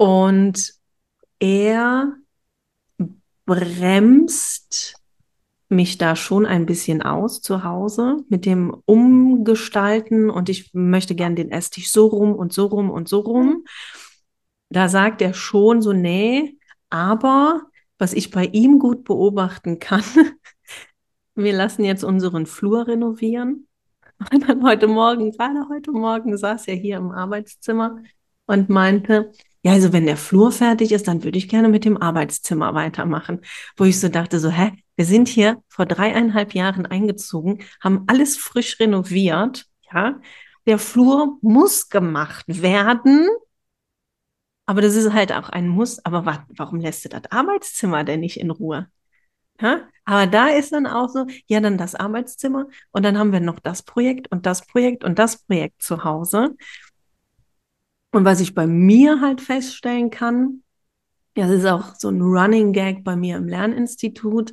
und 0.00 0.72
er 1.40 2.16
bremst 3.44 4.94
mich 5.68 5.98
da 5.98 6.16
schon 6.16 6.46
ein 6.46 6.64
bisschen 6.64 7.02
aus 7.02 7.42
zu 7.42 7.64
Hause 7.64 8.16
mit 8.30 8.46
dem 8.46 8.74
Umgestalten 8.86 10.30
und 10.30 10.48
ich 10.48 10.72
möchte 10.72 11.14
gern 11.14 11.36
den 11.36 11.50
Esstisch 11.50 11.92
so 11.92 12.06
rum 12.06 12.34
und 12.34 12.54
so 12.54 12.64
rum 12.64 12.88
und 12.88 13.10
so 13.10 13.20
rum. 13.20 13.66
Da 14.70 14.88
sagt 14.88 15.20
er 15.20 15.34
schon 15.34 15.82
so, 15.82 15.92
nee, 15.92 16.56
aber 16.88 17.60
was 17.98 18.14
ich 18.14 18.30
bei 18.30 18.46
ihm 18.46 18.78
gut 18.78 19.04
beobachten 19.04 19.80
kann, 19.80 20.02
wir 21.34 21.52
lassen 21.52 21.84
jetzt 21.84 22.04
unseren 22.04 22.46
Flur 22.46 22.86
renovieren. 22.86 23.68
Und 24.32 24.48
dann 24.48 24.62
heute 24.62 24.86
Morgen, 24.86 25.30
gerade 25.32 25.68
heute 25.68 25.92
Morgen, 25.92 26.38
saß 26.38 26.68
er 26.68 26.74
hier 26.74 26.96
im 26.98 27.10
Arbeitszimmer 27.10 28.02
und 28.46 28.68
meinte, 28.68 29.32
ja, 29.62 29.72
also 29.72 29.92
wenn 29.92 30.06
der 30.06 30.16
Flur 30.16 30.52
fertig 30.52 30.92
ist, 30.92 31.06
dann 31.08 31.22
würde 31.22 31.38
ich 31.38 31.48
gerne 31.48 31.68
mit 31.68 31.84
dem 31.84 32.00
Arbeitszimmer 32.00 32.74
weitermachen. 32.74 33.40
Wo 33.76 33.84
ich 33.84 34.00
so 34.00 34.08
dachte, 34.08 34.38
so, 34.40 34.50
hä, 34.50 34.72
wir 34.96 35.04
sind 35.04 35.28
hier 35.28 35.62
vor 35.68 35.86
dreieinhalb 35.86 36.54
Jahren 36.54 36.86
eingezogen, 36.86 37.62
haben 37.82 38.04
alles 38.06 38.36
frisch 38.36 38.80
renoviert, 38.80 39.66
ja. 39.92 40.20
Der 40.66 40.78
Flur 40.78 41.38
muss 41.42 41.88
gemacht 41.88 42.44
werden. 42.46 43.26
Aber 44.66 44.82
das 44.82 44.94
ist 44.94 45.12
halt 45.12 45.32
auch 45.32 45.48
ein 45.48 45.68
Muss. 45.68 46.04
Aber 46.04 46.26
wa 46.26 46.46
warum 46.50 46.80
lässt 46.80 47.04
du 47.04 47.08
das 47.08 47.22
Arbeitszimmer 47.30 48.04
denn 48.04 48.20
nicht 48.20 48.38
in 48.38 48.50
Ruhe? 48.50 48.88
Ja? 49.60 49.88
Aber 50.04 50.26
da 50.26 50.48
ist 50.48 50.72
dann 50.72 50.86
auch 50.86 51.08
so, 51.08 51.26
ja, 51.46 51.60
dann 51.60 51.78
das 51.78 51.94
Arbeitszimmer 51.94 52.66
und 52.92 53.04
dann 53.04 53.18
haben 53.18 53.32
wir 53.32 53.40
noch 53.40 53.60
das 53.60 53.82
Projekt 53.82 54.30
und 54.32 54.46
das 54.46 54.66
Projekt 54.66 55.04
und 55.04 55.18
das 55.18 55.44
Projekt 55.44 55.82
zu 55.82 56.04
Hause. 56.04 56.56
Und 58.12 58.24
was 58.24 58.40
ich 58.40 58.54
bei 58.54 58.66
mir 58.66 59.20
halt 59.20 59.40
feststellen 59.40 60.10
kann, 60.10 60.62
ja, 61.36 61.46
das 61.46 61.58
ist 61.58 61.66
auch 61.66 61.94
so 61.96 62.08
ein 62.08 62.20
Running 62.20 62.72
Gag 62.72 63.04
bei 63.04 63.14
mir 63.14 63.36
im 63.36 63.46
Lerninstitut. 63.46 64.52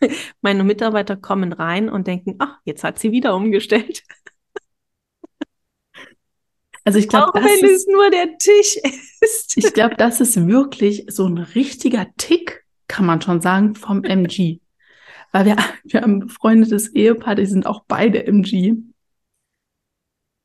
Meine 0.40 0.64
Mitarbeiter 0.64 1.16
kommen 1.16 1.52
rein 1.52 1.88
und 1.88 2.06
denken, 2.06 2.36
ach, 2.38 2.58
jetzt 2.64 2.82
hat 2.82 2.98
sie 2.98 3.12
wieder 3.12 3.34
umgestellt. 3.34 4.02
Also 6.82 6.98
ich 6.98 7.08
glaube, 7.08 7.28
auch 7.28 7.34
wenn 7.34 7.62
ist, 7.62 7.82
es 7.82 7.86
nur 7.86 8.08
der 8.10 8.38
Tisch 8.38 8.76
ist. 9.20 9.54
Ich 9.54 9.74
glaube, 9.74 9.96
das 9.96 10.18
ist 10.22 10.48
wirklich 10.48 11.04
so 11.08 11.26
ein 11.26 11.36
richtiger 11.36 12.06
Tick, 12.16 12.64
kann 12.88 13.04
man 13.04 13.20
schon 13.20 13.42
sagen, 13.42 13.74
vom 13.74 14.02
MG. 14.02 14.60
Weil 15.30 15.44
wir, 15.44 15.56
wir 15.84 16.00
haben 16.00 16.14
ein 16.14 16.20
befreundetes 16.20 16.88
Ehepaar, 16.88 17.34
die 17.34 17.44
sind 17.44 17.66
auch 17.66 17.84
beide 17.86 18.26
MG 18.26 18.76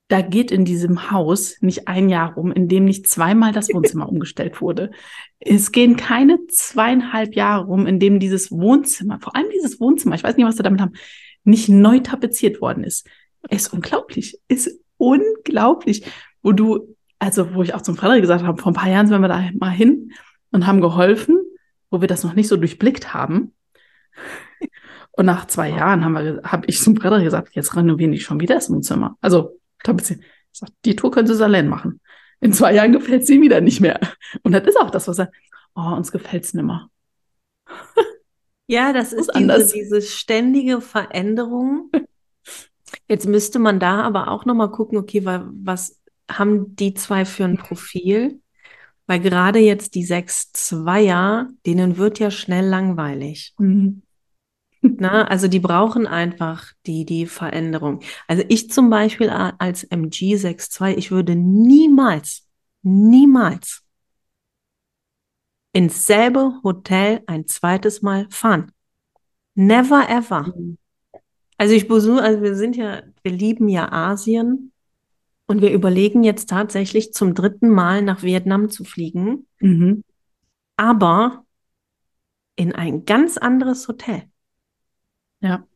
da 0.08 0.22
geht 0.22 0.52
in 0.52 0.66
diesem 0.66 1.10
Haus 1.10 1.58
nicht 1.62 1.88
ein 1.88 2.10
Jahr 2.10 2.34
rum, 2.34 2.52
in 2.52 2.68
dem 2.68 2.86
nicht 2.86 3.08
zweimal 3.08 3.52
das 3.52 3.74
Wohnzimmer 3.74 4.08
umgestellt 4.12 4.62
wurde. 4.62 4.92
Es 5.40 5.72
gehen 5.72 5.96
keine 5.96 6.46
zweieinhalb 6.48 7.36
Jahre 7.36 7.66
rum, 7.66 7.88
in 7.88 8.00
dem 8.00 8.20
dieses 8.20 8.52
Wohnzimmer, 8.52 9.20
vor 9.20 9.36
allem 9.36 9.48
dieses 9.54 9.80
Wohnzimmer, 9.80 10.16
ich 10.16 10.24
weiß 10.24 10.38
nicht, 10.38 10.46
was 10.46 10.58
sie 10.58 10.64
damit 10.64 10.82
haben, 10.82 10.94
nicht 11.44 11.70
neu 11.70 12.00
tapeziert 12.00 12.62
worden 12.62 12.84
ist. 12.84 13.08
Ist 13.50 13.74
unglaublich. 13.74 14.40
Ist 14.48 14.80
unglaublich. 14.98 16.06
Wo 16.42 16.52
du, 16.52 16.96
also 17.20 17.54
wo 17.54 17.64
ich 17.64 17.74
auch 17.74 17.82
zum 17.82 17.96
Frederik 17.96 18.22
gesagt 18.22 18.44
habe, 18.44 18.62
vor 18.62 18.72
ein 18.72 18.76
paar 18.76 18.90
Jahren 18.90 19.08
sind 19.08 19.22
wir 19.22 19.28
da 19.28 19.50
mal 19.58 19.70
hin 19.70 20.12
und 20.52 20.68
haben 20.68 20.82
geholfen, 20.82 21.40
wo 21.90 22.02
wir 22.02 22.08
das 22.08 22.24
noch 22.24 22.34
nicht 22.34 22.48
so 22.48 22.58
durchblickt 22.58 23.14
haben. 23.14 23.54
Und 25.12 25.26
nach 25.26 25.46
zwei 25.46 25.70
Jahren 25.70 26.04
habe 26.06 26.66
ich 26.68 26.80
zum 26.80 26.96
Frederik 26.96 27.24
gesagt, 27.24 27.56
jetzt 27.56 27.76
renovieren 27.76 28.12
die 28.12 28.20
schon 28.20 28.40
wieder 28.40 28.56
das 28.56 28.70
Wohnzimmer. 28.70 29.18
Also 29.22 29.60
ich 29.84 30.20
sag, 30.52 30.70
die 30.86 30.96
Tour 30.96 31.12
können 31.12 31.28
sie 31.28 31.44
allein 31.44 31.68
machen. 31.68 32.00
In 32.40 32.54
zwei 32.54 32.74
Jahren 32.74 32.92
gefällt 32.92 33.26
sie 33.26 33.42
wieder 33.42 33.62
nicht 33.62 33.82
mehr. 33.82 34.00
Und 34.44 34.52
das 34.52 34.66
ist 34.66 34.80
auch 34.80 34.90
das, 34.90 35.08
was 35.08 35.20
er, 35.20 35.32
oh, 35.76 35.94
uns 35.96 36.12
gefällt 36.12 36.44
es 36.44 36.54
nimmer. 36.54 36.90
Ja, 38.68 38.94
das 38.94 39.14
ist 39.14 39.32
diese, 39.36 39.74
diese 39.74 40.02
ständige 40.02 40.82
Veränderung. 40.82 41.92
Jetzt 43.08 43.28
müsste 43.28 43.60
man 43.60 43.80
da 43.80 44.02
aber 44.02 44.30
auch 44.30 44.46
nochmal 44.46 44.72
gucken, 44.72 44.98
okay, 44.98 45.24
was 45.24 46.02
haben 46.30 46.76
die 46.76 46.94
zwei 46.94 47.26
für 47.26 47.46
ein 47.46 47.58
Profil? 47.58 48.42
Weil 49.08 49.20
gerade 49.20 49.60
jetzt 49.60 49.94
die 49.94 50.04
sechs 50.04 50.52
Zweier, 50.52 51.48
denen 51.66 51.98
wird 51.98 52.18
ja 52.18 52.32
schnell 52.32 52.66
langweilig. 52.66 53.54
Mhm. 53.60 54.02
Na, 55.00 55.28
also 55.28 55.48
die 55.48 55.60
brauchen 55.60 56.08
einfach 56.08 56.72
die, 56.86 57.06
die 57.06 57.26
Veränderung. 57.26 58.02
Also 58.28 58.44
ich 58.48 58.70
zum 58.70 58.90
Beispiel 58.90 59.30
als 59.30 59.84
MG 59.84 60.38
62, 60.38 60.98
ich 60.98 61.12
würde 61.12 61.36
niemals, 61.36 62.48
niemals 62.82 63.84
ins 65.74 66.06
selbe 66.06 66.54
Hotel 66.64 67.22
ein 67.28 67.48
zweites 67.48 68.02
Mal 68.02 68.28
fahren. 68.30 68.72
Never 69.56 70.08
ever. 70.10 70.54
Mhm. 70.56 70.78
Also 71.58 71.74
ich 71.74 71.88
besuche, 71.88 72.22
also 72.22 72.42
wir 72.42 72.56
sind 72.56 72.76
ja, 72.76 73.02
wir 73.24 73.32
lieben 73.32 73.68
ja 73.70 73.92
Asien 73.92 74.72
und 75.48 75.62
wir 75.62 75.72
überlegen 75.72 76.24
jetzt 76.24 76.50
tatsächlich 76.50 77.14
zum 77.14 77.34
dritten 77.34 77.70
Mal 77.70 78.02
nach 78.02 78.24
Vietnam 78.24 78.70
zu 78.70 78.84
fliegen. 78.84 79.48
Mhm. 79.60 80.04
Aber 80.78 81.46
in 82.56 82.74
ein 82.74 83.06
ganz 83.06 83.38
anderes 83.38 83.88
Hotel. 83.88 84.24
Ja. 85.46 85.68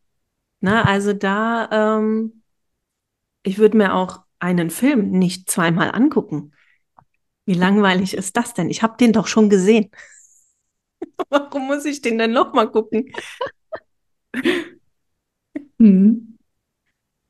Na, 0.61 0.83
also 0.85 1.13
da, 1.13 1.69
ähm, 1.99 2.43
ich 3.43 3.57
würde 3.57 3.77
mir 3.77 3.93
auch 3.95 4.23
einen 4.39 4.69
Film 4.69 5.11
nicht 5.11 5.49
zweimal 5.49 5.91
angucken. 5.91 6.53
Wie 7.45 7.53
langweilig 7.55 8.13
ist 8.15 8.37
das 8.37 8.53
denn? 8.53 8.69
Ich 8.69 8.83
habe 8.83 8.97
den 8.97 9.13
doch 9.13 9.27
schon 9.27 9.49
gesehen. 9.49 9.91
Warum 11.29 11.67
muss 11.67 11.85
ich 11.85 12.01
den 12.01 12.17
denn 12.17 12.31
nochmal 12.31 12.69
gucken? 12.71 13.11
Mhm. 15.79 16.37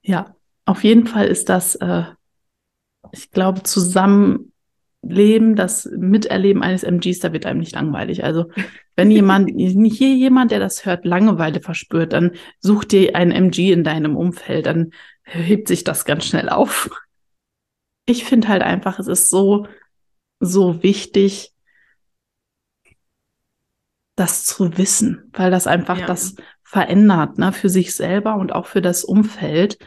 Ja, 0.04 0.36
auf 0.66 0.84
jeden 0.84 1.08
Fall 1.08 1.28
ist 1.28 1.50
das, 1.50 1.76
äh, 1.76 2.04
ich 3.12 3.32
glaube, 3.32 3.64
Zusammenleben, 5.02 5.56
das 5.56 5.86
Miterleben 5.86 6.62
eines 6.62 6.84
MGs, 6.84 7.20
da 7.20 7.34
wird 7.34 7.46
einem 7.46 7.60
nicht 7.60 7.74
langweilig. 7.74 8.24
Also 8.24 8.52
wenn 8.96 9.12
jemand, 9.12 9.50
hier 9.58 10.16
jemand, 10.16 10.52
der 10.52 10.60
das 10.60 10.86
hört, 10.86 11.06
Langeweile 11.06 11.62
verspürt, 11.62 12.14
dann 12.14 12.32
such 12.60 12.86
dir 12.86 13.16
einen 13.16 13.32
MG 13.32 13.72
in 13.72 13.84
deinem 13.84 14.16
Umfeld, 14.16 14.66
dann 14.66 14.92
hebt 15.24 15.68
sich 15.68 15.84
das 15.84 16.06
ganz 16.06 16.26
schnell 16.26 16.50
auf. 16.50 16.90
Ich 18.06 18.24
finde 18.24 18.48
halt 18.48 18.62
einfach, 18.62 19.00
es 19.00 19.08
ist 19.08 19.30
so, 19.30 19.68
so 20.40 20.84
wichtig, 20.84 21.54
das 24.16 24.44
zu 24.44 24.78
wissen, 24.78 25.30
weil 25.34 25.50
das 25.50 25.66
einfach 25.66 26.00
ja. 26.00 26.06
das 26.06 26.36
verändert, 26.64 27.38
ne, 27.38 27.54
für 27.54 27.70
sich 27.70 27.96
selber 27.96 28.36
und 28.36 28.52
auch 28.52 28.66
für 28.66 28.82
das 28.82 29.04
Umfeld. 29.04 29.78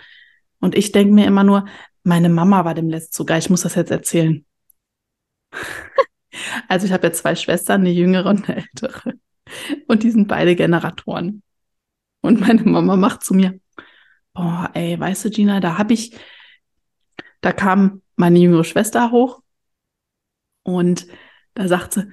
Und 0.58 0.74
ich 0.74 0.90
denke 0.92 1.12
mir 1.12 1.26
immer 1.26 1.44
nur, 1.44 1.66
meine 2.02 2.28
Mama 2.28 2.64
war 2.64 2.74
dem 2.74 2.88
letzten 2.88 3.14
sogar, 3.14 3.38
ich 3.38 3.50
muss 3.50 3.62
das 3.62 3.74
jetzt 3.74 3.90
erzählen. 3.90 4.44
also 6.68 6.86
ich 6.86 6.92
habe 6.92 7.06
ja 7.06 7.12
zwei 7.12 7.34
Schwestern, 7.34 7.82
eine 7.82 7.90
jüngere 7.90 8.26
und 8.26 8.48
eine 8.48 8.58
ältere. 8.58 9.14
Und 9.86 10.02
die 10.02 10.10
sind 10.10 10.28
beide 10.28 10.56
Generatoren. 10.56 11.42
Und 12.20 12.40
meine 12.40 12.62
Mama 12.62 12.96
macht 12.96 13.24
zu 13.24 13.34
mir, 13.34 13.58
boah, 14.34 14.70
ey, 14.74 14.98
weißt 14.98 15.24
du, 15.24 15.30
Gina, 15.30 15.60
da 15.60 15.78
habe 15.78 15.92
ich, 15.92 16.16
da 17.40 17.52
kam 17.52 18.02
meine 18.16 18.38
jüngere 18.38 18.64
Schwester 18.64 19.10
hoch 19.10 19.42
und 20.62 21.06
da 21.54 21.68
sagt 21.68 21.94
sie, 21.94 22.08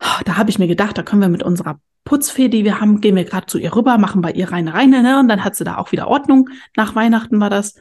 oh, 0.00 0.22
da 0.24 0.36
habe 0.36 0.50
ich 0.50 0.58
mir 0.58 0.68
gedacht, 0.68 0.98
da 0.98 1.02
können 1.02 1.22
wir 1.22 1.28
mit 1.28 1.42
unserer 1.42 1.80
Putzfee, 2.04 2.48
die 2.48 2.64
wir 2.64 2.80
haben, 2.80 3.00
gehen 3.00 3.16
wir 3.16 3.24
gerade 3.24 3.46
zu 3.46 3.58
ihr 3.58 3.74
rüber, 3.74 3.98
machen 3.98 4.22
bei 4.22 4.32
ihr 4.32 4.50
reine 4.50 4.74
reine, 4.74 5.02
ne? 5.02 5.18
Und 5.18 5.28
dann 5.28 5.44
hat 5.44 5.56
sie 5.56 5.64
da 5.64 5.76
auch 5.76 5.92
wieder 5.92 6.08
Ordnung. 6.08 6.48
Nach 6.76 6.94
Weihnachten 6.94 7.40
war 7.40 7.50
das. 7.50 7.74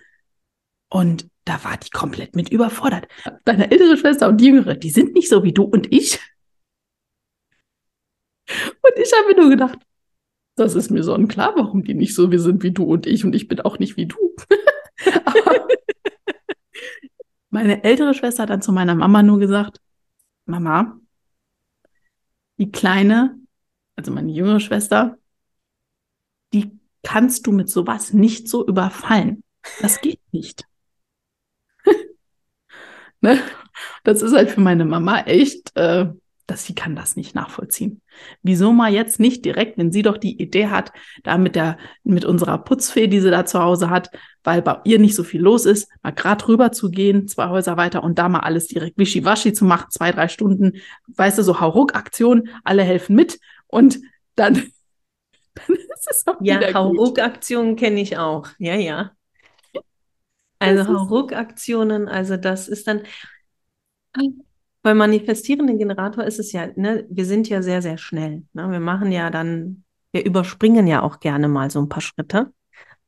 Und 0.89 1.29
da 1.45 1.63
war 1.63 1.77
die 1.77 1.89
komplett 1.89 2.35
mit 2.35 2.49
überfordert. 2.49 3.07
Deine 3.45 3.71
ältere 3.71 3.97
Schwester 3.97 4.27
und 4.27 4.37
die 4.37 4.47
jüngere, 4.47 4.75
die 4.75 4.89
sind 4.89 5.13
nicht 5.13 5.29
so 5.29 5.43
wie 5.43 5.53
du 5.53 5.63
und 5.63 5.91
ich. 5.91 6.19
Und 8.47 8.97
ich 8.97 9.11
habe 9.13 9.27
mir 9.27 9.41
nur 9.41 9.49
gedacht, 9.49 9.79
das 10.55 10.75
ist 10.75 10.89
mir 10.89 11.03
sonnenklar, 11.03 11.55
warum 11.55 11.83
die 11.83 11.93
nicht 11.93 12.15
so 12.15 12.31
wie 12.31 12.39
sind 12.39 12.63
wie 12.63 12.71
du 12.71 12.83
und 12.83 13.05
ich 13.05 13.23
und 13.23 13.35
ich 13.35 13.47
bin 13.47 13.61
auch 13.61 13.79
nicht 13.79 13.95
wie 13.97 14.07
du. 14.07 14.35
meine 17.49 17.83
ältere 17.83 18.13
Schwester 18.13 18.43
hat 18.43 18.49
dann 18.49 18.61
zu 18.61 18.71
meiner 18.71 18.95
Mama 18.95 19.23
nur 19.23 19.39
gesagt, 19.39 19.79
Mama, 20.45 20.99
die 22.57 22.71
Kleine 22.71 23.39
also 23.99 24.13
meine 24.13 24.31
jüngere 24.31 24.61
Schwester, 24.61 25.17
die 26.53 26.79
kannst 27.03 27.45
du 27.47 27.51
mit 27.51 27.69
sowas 27.69 28.13
nicht 28.13 28.47
so 28.47 28.65
überfallen. 28.65 29.43
Das 29.81 29.99
geht 29.99 30.21
nicht. 30.31 30.65
Ne? 33.21 33.39
Das 34.03 34.21
ist 34.21 34.33
halt 34.33 34.51
für 34.51 34.61
meine 34.61 34.85
Mama 34.85 35.21
echt, 35.21 35.75
äh, 35.75 36.07
dass 36.49 36.65
sie 36.65 36.73
kann 36.73 36.95
das 36.95 37.15
nicht 37.15 37.35
nachvollziehen. 37.35 38.01
Wieso 38.41 38.73
mal 38.73 38.91
jetzt 38.91 39.19
nicht 39.19 39.45
direkt, 39.45 39.77
wenn 39.77 39.91
sie 39.91 40.01
doch 40.01 40.17
die 40.17 40.41
Idee 40.41 40.67
hat, 40.67 40.91
da 41.23 41.37
mit 41.37 41.55
der, 41.55 41.77
mit 42.03 42.25
unserer 42.25 42.57
Putzfee, 42.57 43.07
die 43.07 43.19
sie 43.19 43.29
da 43.29 43.45
zu 43.45 43.61
Hause 43.61 43.89
hat, 43.89 44.09
weil 44.43 44.61
bei 44.61 44.79
ihr 44.83 44.99
nicht 44.99 45.15
so 45.15 45.23
viel 45.23 45.41
los 45.41 45.65
ist, 45.65 45.89
mal 46.01 46.11
grad 46.11 46.47
rüber 46.47 46.71
zu 46.71 46.89
gehen, 46.89 47.27
zwei 47.27 47.49
Häuser 47.49 47.77
weiter 47.77 48.03
und 48.03 48.17
da 48.17 48.29
mal 48.29 48.39
alles 48.39 48.67
direkt 48.67 48.97
wischiwaschi 48.97 49.53
zu 49.53 49.65
machen, 49.65 49.91
zwei, 49.91 50.11
drei 50.11 50.27
Stunden, 50.27 50.73
weißt 51.07 51.37
du, 51.37 51.43
so 51.43 51.59
Hauruck-Aktion, 51.59 52.49
alle 52.63 52.83
helfen 52.83 53.15
mit 53.15 53.39
und 53.67 53.99
dann, 54.35 54.55
dann 55.53 55.75
ist 55.75 56.07
es 56.09 56.25
auch 56.25 56.37
ja, 56.41 56.73
Hauruck-Aktionen 56.73 57.75
kenne 57.75 58.01
ich 58.01 58.17
auch. 58.17 58.47
Ja, 58.57 58.75
ja. 58.75 59.11
Also 60.59 60.87
Hauruck-Aktionen, 60.87 62.07
also 62.07 62.37
das 62.37 62.67
ist 62.67 62.87
dann, 62.87 63.01
beim 64.81 64.97
manifestierenden 64.97 65.77
Generator 65.77 66.23
ist 66.23 66.39
es 66.39 66.51
ja, 66.51 66.67
ne, 66.75 67.05
wir 67.09 67.25
sind 67.25 67.49
ja 67.49 67.61
sehr, 67.61 67.81
sehr 67.81 67.97
schnell. 67.97 68.43
Ne? 68.53 68.69
Wir 68.71 68.79
machen 68.79 69.11
ja 69.11 69.29
dann, 69.29 69.83
wir 70.11 70.25
überspringen 70.25 70.87
ja 70.87 71.01
auch 71.01 71.19
gerne 71.19 71.47
mal 71.47 71.69
so 71.71 71.79
ein 71.79 71.89
paar 71.89 72.01
Schritte 72.01 72.53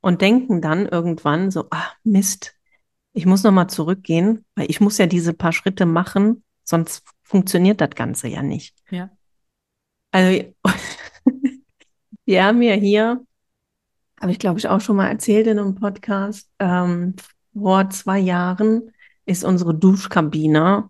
und 0.02 0.22
denken 0.22 0.62
dann 0.62 0.86
irgendwann 0.86 1.52
so, 1.52 1.68
ah, 1.72 1.92
Mist, 2.04 2.56
ich 3.14 3.26
muss 3.26 3.44
nochmal 3.44 3.68
zurückgehen, 3.68 4.46
weil 4.56 4.70
ich 4.70 4.82
muss 4.82 4.98
ja 4.98 5.06
diese 5.06 5.34
paar 5.34 5.54
Schritte 5.54 5.86
machen, 5.86 6.44
sonst 6.64 7.04
funktioniert 7.24 7.82
das 7.82 7.92
Ganze 7.92 8.28
ja 8.28 8.42
nicht. 8.42 8.76
Ja. 8.90 9.10
Also, 10.12 10.54
wir 12.26 12.44
haben 12.44 12.62
ja 12.62 12.74
hier, 12.74 13.26
habe 14.20 14.32
ich 14.32 14.40
glaube 14.40 14.60
ich 14.60 14.68
auch 14.68 14.82
schon 14.82 14.98
mal 14.98 15.08
erzählt 15.08 15.48
in 15.48 15.60
einem 15.60 15.76
Podcast, 15.76 16.50
ähm, 16.60 17.16
vor 17.54 17.90
zwei 17.90 18.20
Jahren 18.20 18.94
ist 19.26 19.44
unsere 19.44 19.74
Duschkabine 19.76 20.90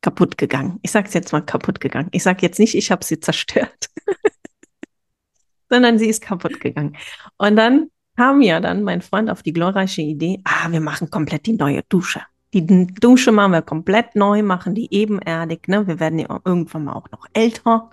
kaputt 0.00 0.38
gegangen. 0.38 0.78
Ich 0.82 0.90
sage 0.90 1.08
es 1.08 1.14
jetzt 1.14 1.32
mal 1.32 1.40
kaputt 1.40 1.80
gegangen. 1.80 2.08
Ich 2.12 2.22
sage 2.22 2.38
jetzt 2.42 2.58
nicht, 2.58 2.74
ich 2.74 2.90
habe 2.90 3.04
sie 3.04 3.20
zerstört, 3.20 3.88
sondern 5.70 5.98
sie 5.98 6.08
ist 6.08 6.22
kaputt 6.22 6.60
gegangen. 6.60 6.96
Und 7.36 7.56
dann 7.56 7.90
kam 8.16 8.40
ja 8.42 8.60
dann 8.60 8.82
mein 8.82 9.02
Freund 9.02 9.30
auf 9.30 9.42
die 9.42 9.52
glorreiche 9.52 10.02
Idee, 10.02 10.40
ah, 10.44 10.70
wir 10.70 10.80
machen 10.80 11.10
komplett 11.10 11.46
die 11.46 11.52
neue 11.54 11.82
Dusche. 11.88 12.22
Die 12.54 12.86
Dusche 12.86 13.30
machen 13.30 13.52
wir 13.52 13.62
komplett 13.62 14.16
neu, 14.16 14.42
machen 14.42 14.74
die 14.74 14.92
ebenerdig. 14.92 15.68
Ne? 15.68 15.86
Wir 15.86 16.00
werden 16.00 16.18
ja 16.18 16.40
irgendwann 16.44 16.84
mal 16.84 16.94
auch 16.94 17.10
noch 17.10 17.26
älter. 17.34 17.90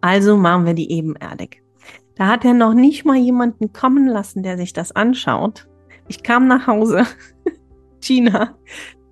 Also 0.00 0.36
machen 0.36 0.64
wir 0.64 0.74
die 0.74 0.90
ebenerdig. 0.90 1.63
Da 2.16 2.28
hat 2.28 2.44
er 2.44 2.54
noch 2.54 2.74
nicht 2.74 3.04
mal 3.04 3.16
jemanden 3.16 3.72
kommen 3.72 4.06
lassen, 4.06 4.42
der 4.42 4.56
sich 4.56 4.72
das 4.72 4.92
anschaut. 4.92 5.68
Ich 6.08 6.22
kam 6.22 6.46
nach 6.46 6.66
Hause. 6.66 7.04
Gina, 8.00 8.56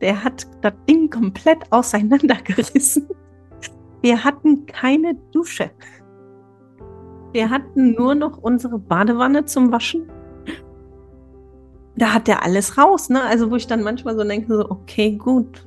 der 0.00 0.22
hat 0.22 0.46
das 0.60 0.74
Ding 0.88 1.10
komplett 1.10 1.70
auseinandergerissen. 1.70 3.08
Wir 4.02 4.22
hatten 4.22 4.66
keine 4.66 5.14
Dusche. 5.32 5.70
Wir 7.32 7.50
hatten 7.50 7.94
nur 7.94 8.14
noch 8.14 8.38
unsere 8.38 8.78
Badewanne 8.78 9.46
zum 9.46 9.72
Waschen 9.72 10.10
da 11.96 12.14
hat 12.14 12.26
der 12.26 12.42
alles 12.42 12.78
raus, 12.78 13.08
ne? 13.08 13.22
Also 13.22 13.50
wo 13.50 13.56
ich 13.56 13.66
dann 13.66 13.82
manchmal 13.82 14.16
so 14.16 14.24
denke, 14.24 14.54
so, 14.54 14.70
okay, 14.70 15.12
gut. 15.12 15.66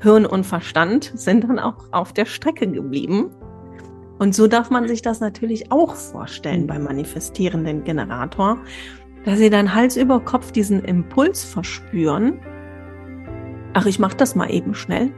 Hirn 0.00 0.26
und 0.26 0.44
Verstand 0.44 1.12
sind 1.14 1.44
dann 1.44 1.58
auch 1.58 1.92
auf 1.92 2.12
der 2.12 2.26
Strecke 2.26 2.70
geblieben. 2.70 3.30
Und 4.18 4.34
so 4.34 4.48
darf 4.48 4.70
man 4.70 4.88
sich 4.88 5.02
das 5.02 5.20
natürlich 5.20 5.70
auch 5.70 5.94
vorstellen 5.94 6.66
beim 6.66 6.82
manifestierenden 6.84 7.84
Generator, 7.84 8.58
dass 9.24 9.38
sie 9.38 9.50
dann 9.50 9.74
Hals 9.74 9.96
über 9.96 10.20
Kopf 10.20 10.52
diesen 10.52 10.84
Impuls 10.84 11.44
verspüren. 11.44 12.40
Ach, 13.74 13.86
ich 13.86 13.98
mach 13.98 14.14
das 14.14 14.34
mal 14.34 14.50
eben 14.50 14.74
schnell. 14.74 15.12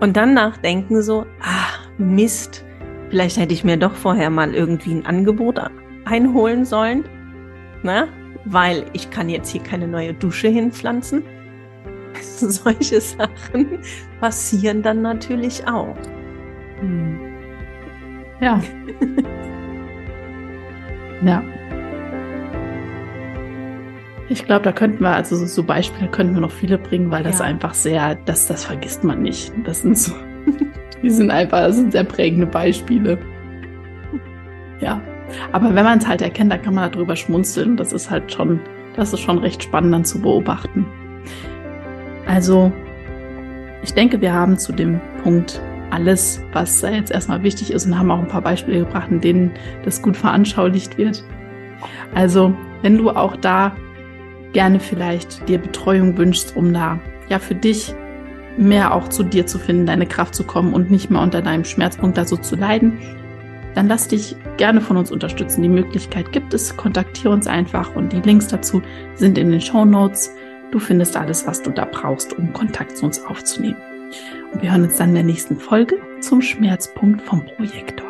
Und 0.00 0.16
dann 0.16 0.34
nachdenken 0.34 1.02
so, 1.02 1.24
ah, 1.40 1.68
Mist, 1.98 2.64
vielleicht 3.10 3.36
hätte 3.36 3.54
ich 3.54 3.62
mir 3.62 3.76
doch 3.76 3.94
vorher 3.94 4.30
mal 4.30 4.54
irgendwie 4.54 4.92
ein 4.92 5.06
Angebot 5.06 5.60
einholen 6.04 6.64
sollen. 6.64 7.04
Na, 7.82 8.08
weil 8.44 8.86
ich 8.92 9.10
kann 9.10 9.28
jetzt 9.28 9.50
hier 9.50 9.62
keine 9.62 9.86
neue 9.86 10.14
Dusche 10.14 10.48
hinpflanzen. 10.48 11.22
Solche 12.22 13.00
Sachen 13.00 13.78
passieren 14.20 14.82
dann 14.82 15.02
natürlich 15.02 15.66
auch. 15.68 15.96
Hm. 16.84 17.18
Ja. 18.40 18.60
ja. 21.24 21.42
Ich 24.28 24.46
glaube, 24.46 24.64
da 24.64 24.72
könnten 24.72 25.02
wir, 25.02 25.14
also 25.14 25.36
so 25.36 25.62
Beispiele 25.62 26.10
könnten 26.10 26.34
wir 26.34 26.40
noch 26.40 26.50
viele 26.50 26.78
bringen, 26.78 27.10
weil 27.10 27.22
das 27.22 27.40
Ja. 27.40 27.44
einfach 27.44 27.74
sehr, 27.74 28.14
das, 28.24 28.46
das 28.46 28.64
vergisst 28.64 29.04
man 29.04 29.22
nicht. 29.22 29.52
Das 29.64 29.82
sind 29.82 29.98
so, 29.98 30.12
die 31.02 31.10
sind 31.10 31.30
einfach, 31.30 31.58
das 31.58 31.76
sind 31.76 31.92
sehr 31.92 32.04
prägende 32.04 32.46
Beispiele. 32.46 33.18
Ja. 34.80 35.00
Aber 35.52 35.74
wenn 35.74 35.84
man 35.84 35.98
es 35.98 36.06
halt 36.06 36.22
erkennt, 36.22 36.52
dann 36.52 36.62
kann 36.62 36.74
man 36.74 36.90
darüber 36.90 37.16
schmunzeln. 37.16 37.76
Das 37.76 37.92
ist 37.92 38.10
halt 38.10 38.32
schon, 38.32 38.60
das 38.96 39.12
ist 39.12 39.20
schon 39.20 39.38
recht 39.38 39.62
spannend 39.62 39.92
dann 39.94 40.04
zu 40.04 40.20
beobachten. 40.20 40.86
Also, 42.26 42.72
ich 43.82 43.92
denke, 43.94 44.20
wir 44.20 44.32
haben 44.32 44.58
zu 44.58 44.72
dem 44.72 45.00
Punkt 45.22 45.60
alles, 45.94 46.42
was 46.52 46.82
jetzt 46.82 47.12
erstmal 47.12 47.42
wichtig 47.44 47.72
ist 47.72 47.86
und 47.86 47.96
haben 47.96 48.10
auch 48.10 48.18
ein 48.18 48.28
paar 48.28 48.42
Beispiele 48.42 48.80
gebracht, 48.80 49.10
in 49.10 49.20
denen 49.20 49.52
das 49.84 50.02
gut 50.02 50.16
veranschaulicht 50.16 50.98
wird. 50.98 51.22
Also, 52.14 52.52
wenn 52.82 52.98
du 52.98 53.10
auch 53.10 53.36
da 53.36 53.76
gerne 54.52 54.80
vielleicht 54.80 55.48
dir 55.48 55.58
Betreuung 55.58 56.18
wünschst, 56.18 56.56
um 56.56 56.72
da 56.72 56.98
ja 57.28 57.38
für 57.38 57.54
dich 57.54 57.94
mehr 58.56 58.94
auch 58.94 59.08
zu 59.08 59.22
dir 59.22 59.46
zu 59.46 59.58
finden, 59.58 59.86
deine 59.86 60.06
Kraft 60.06 60.34
zu 60.34 60.44
kommen 60.44 60.74
und 60.74 60.90
nicht 60.90 61.10
mehr 61.10 61.22
unter 61.22 61.42
deinem 61.42 61.64
Schmerzpunkt 61.64 62.18
da 62.18 62.24
so 62.24 62.36
zu 62.36 62.56
leiden, 62.56 62.98
dann 63.74 63.88
lass 63.88 64.08
dich 64.08 64.36
gerne 64.56 64.80
von 64.80 64.96
uns 64.96 65.10
unterstützen. 65.10 65.62
Die 65.62 65.68
Möglichkeit 65.68 66.32
gibt 66.32 66.54
es, 66.54 66.76
kontaktiere 66.76 67.32
uns 67.32 67.46
einfach 67.46 67.94
und 67.96 68.12
die 68.12 68.20
Links 68.20 68.48
dazu 68.48 68.82
sind 69.14 69.38
in 69.38 69.50
den 69.50 69.60
Show 69.60 69.84
Notes. 69.84 70.32
Du 70.70 70.78
findest 70.78 71.16
alles, 71.16 71.46
was 71.46 71.62
du 71.62 71.70
da 71.70 71.84
brauchst, 71.84 72.36
um 72.38 72.52
Kontakt 72.52 72.96
zu 72.96 73.06
uns 73.06 73.24
aufzunehmen. 73.24 73.93
Und 74.52 74.62
wir 74.62 74.70
hören 74.70 74.84
uns 74.84 74.96
dann 74.96 75.10
in 75.10 75.14
der 75.14 75.24
nächsten 75.24 75.58
Folge 75.58 75.96
zum 76.20 76.40
Schmerzpunkt 76.42 77.22
vom 77.22 77.44
Projektor. 77.44 78.03